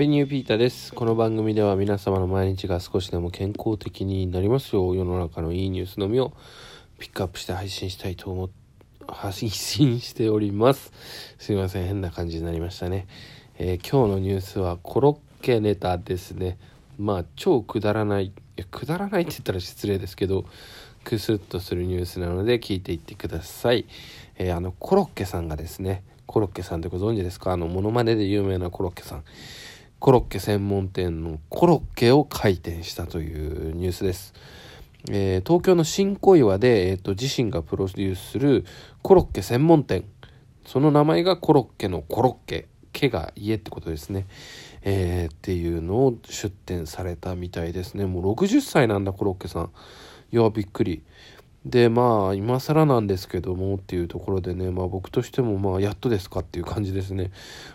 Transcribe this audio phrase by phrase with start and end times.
[0.00, 0.94] ペニューピータです。
[0.94, 6.32] この番組では皆様の毎日が少しでも健康的になりますよう世の中のいいニュースのみを
[6.98, 8.50] ピックアップして配信したいと思っ
[9.06, 10.90] 配信しております。
[11.38, 13.08] すいません、変な感じになりましたね。
[13.58, 16.56] えー今日のニュースはコロッケネタですね。
[16.98, 20.46] まあ、超くだらない、いくだらないって言ったら失礼ですけど、
[21.04, 23.84] クスッとするニュースなので聞いていってください。
[24.38, 27.52] えーあの、コロッケさんがですね、コロッケさんってご存知ですか？
[27.52, 29.24] あの、モノマネで有名なコロッケさん。
[30.00, 34.32] コロッケ専門店のコロッケを開店したというニュースです。
[35.10, 38.64] えー東京の新小岩で、えーと自身がプロデュースする
[39.02, 40.06] コロッケ専門店。
[40.64, 42.66] その名前がコロッケのコロッケ。
[42.94, 44.26] 家が家ってことですね、
[44.82, 48.06] えーっていうのを出店されたみたいですね。
[48.06, 49.70] もう60歳なんだコロッケさん。
[50.32, 51.02] いやびっくり。
[51.66, 57.30] でまあ今更なんですけどもっていうところでねまあ僕としてもまあやっとですかっていう感じですね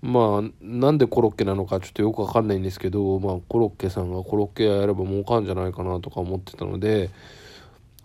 [0.00, 7.10] まあなんでコロッケなのかちょっとよくわかんないんですけどまあコロッケさんがコロッケやれば儲かんじゃないかなとか思ってたので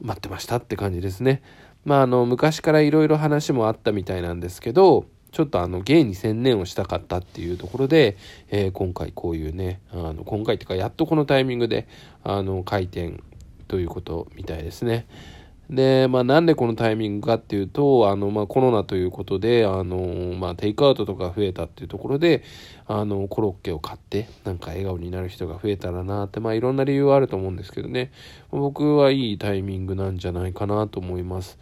[0.02, 1.42] 待ってましたって感じですね
[1.86, 8.18] まああの昔からいろいろ話もあったみたいなんですけどちょっとあの芸に専念をしたかったっていうところで、
[8.50, 11.88] えー今回こういうねあの今回っていうかやっとこのタイミングで
[12.26, 13.24] あの開店
[13.70, 15.08] ということみたいですね。
[15.70, 22.44] で、まあ、なんでこのタイミングかっていうと、あの、まあ、コロナということで、あの、まあ、テイクアウトとか増えたっていうところで、
[22.88, 28.12] あの、コロッケを買って、なんか笑顔になる人が増えたらなって、まあ、いろんな理由はあると思うんですけどね、
[28.50, 31.58] 僕はいいタイミングなんじゃないかなと思います。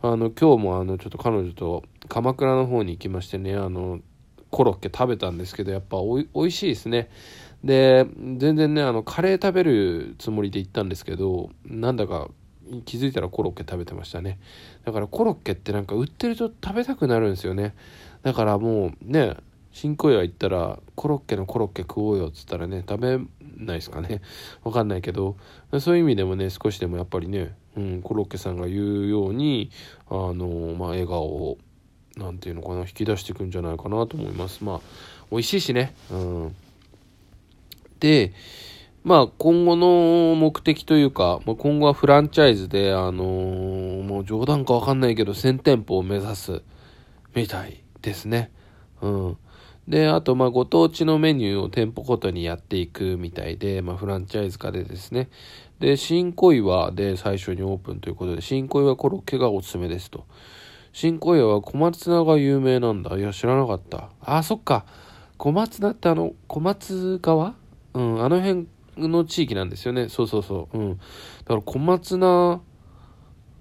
[0.00, 4.00] あの、今日もあの、ちょっと彼女と鎌倉の方に行きましてね、あの、
[4.50, 7.08] コロッケ食べたんですけど、やっぱおい美味しいですね。
[7.64, 8.06] で、
[8.38, 12.28] 全然ね、あの、カレー食べるつもりで行ったんですけど、なんだか
[12.80, 14.38] 気づいたらコロッケ食べてましたね。
[14.84, 17.74] だからコロッケってなんか売ってると食べたくなるんですよね。
[18.22, 19.36] だからもうね、
[19.72, 23.18] 新小岩行ったらコロッケのコロッケ食おうよっつったらね、食べ
[23.56, 24.20] ないですかね。
[24.64, 25.36] わかんないけど、
[25.80, 29.70] そういう意味でもね、少しでもやっぱりね、うん、コロッケさんが言うように、
[30.08, 31.58] あの、まあ、笑顔を、
[32.16, 34.62] なんていうのかな、引き出していくんじゃないかなと思います。
[34.62, 34.80] まあ、
[35.30, 35.94] 美味しいしね。
[36.10, 36.56] うん。
[38.00, 38.32] で、
[39.04, 46.62] まあ、今後の目的というか、まあ、今後はフランチャイズで、あのーもう冗談かわかんないけど、1000店舗を目指す
[47.34, 48.52] みたいですね。
[49.00, 49.36] うん。
[49.88, 55.28] で、あと、まあ、ご当地のメニューを店舗ごとにやっていくみたいで、まあ、フランチャイズ化でですね。
[55.80, 60.26] で、新小岩で最初にオープンということで、新小岩コロッケがおすすめですと。
[60.92, 63.16] 新小岩は小松菜が有名なんだ。
[63.16, 64.10] いや、知らなかった。
[64.20, 64.84] あ、そっか。
[65.38, 67.56] 小松菜ってあの、小松川？
[67.94, 70.08] うん、あの辺の地域なんですよね。
[70.08, 70.78] そうそうそう。
[70.78, 70.96] うん。
[70.96, 71.04] だ
[71.46, 72.60] から小松菜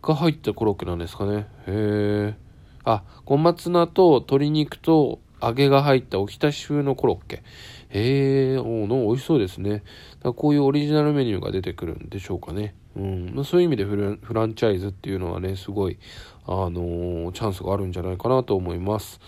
[0.01, 1.47] が入ったコロッケなんですかね。
[1.67, 2.35] へえ。
[2.83, 7.43] あ、小松菜と鶏肉と揚げが入ったおひたし風のコロッケ。
[7.89, 9.83] へえ、おの美味しそうですね。
[10.23, 12.75] だこういうオリジナルメニューが出てくるんでしょうかね。
[12.95, 13.31] うん。
[13.35, 15.97] まあ、そういう意味でフランフランチャイズっていうのはね、すごい、
[16.45, 19.19] あのーチャンスがあるんじゃないかなと思います。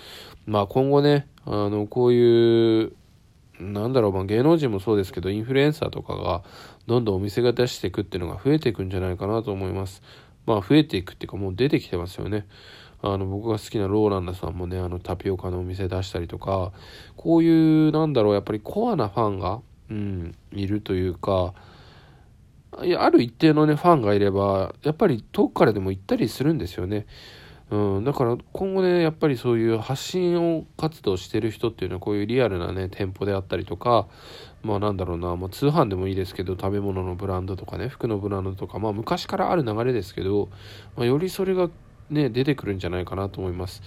[0.46, 2.94] まあ今後ね、あの、こういう、
[3.60, 6.44] なんだろう、まあ、芸能人もそうですけど、インフルエンサーとかが、
[6.88, 10.02] どんどんお店が出していくっていうのが増えていくんじゃないかなと思います。
[10.46, 12.48] まあ、増えていくっていうか、もう出てきてますよね。
[13.02, 16.72] あの、僕が好きなローランドさんもね、あの、タピオカのお店出したりとか、
[17.16, 21.54] こういう、なんだろう、やっぱりコアなファンが、うん、いるというか、
[22.82, 27.06] いやある一定のね、ファンがいれば、やっぱり遠くからでも行ったりするんですよね。
[27.72, 34.08] うん、だから今後ねやっぱりそういう発信を活動してる人っていうのはこういうリアルなね店舗であったりとか
[34.62, 40.50] まあなんだろうな、まあ、通販でもいいですけど食べ物のブランドとかね服のブランドとかまあ昔からある流れですけど、
[40.96, 41.70] まあ、よりそれが
[42.10, 43.82] ね出てくるんじゃないかなと思います。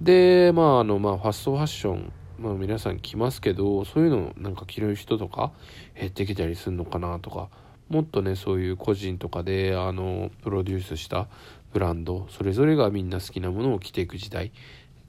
[0.00, 5.52] でまああのまあファストファッションまあ皆さん着ますけどそういうのなんか着る人とか
[5.98, 7.48] 減ってきたりするのかなとか
[7.88, 11.28] もっとねそういう個人とかであのプロデュースした
[11.72, 14.52] ブランドそれぞれがみんな好きなものを着ていく時代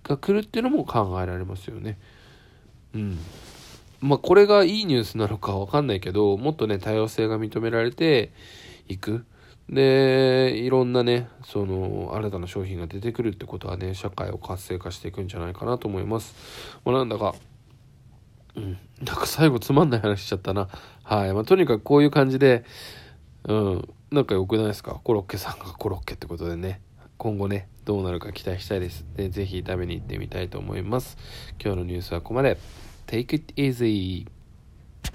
[0.04, 1.98] が来るっていうのも考えられますよね。
[2.94, 3.20] うん。
[4.02, 8.32] まあこれがいいニュースなのかわかんないけどもっとね多様性が認められて
[8.88, 9.26] いく。
[9.70, 16.36] でいろんなねその新たな商品が出てくるってことはね社会を活性化していくんじゃないかなと思います、
[16.84, 17.34] まあ、なんだか
[18.56, 20.68] うん、なんか最後つまんない話しちゃったな。
[21.04, 21.34] はい。
[21.34, 22.64] まあ、とにかくこういう感じで、
[23.46, 25.02] うん、なんか良くないですか？
[25.04, 26.82] コロッケさんがコロッケってことでね。
[27.18, 29.04] 今後ね、どうなるか期待したいです。
[29.16, 31.18] で、ぜひ食べに行ってみたいと思います。
[31.60, 32.60] 今日のニュースはここまで。
[33.08, 34.28] Take it easy!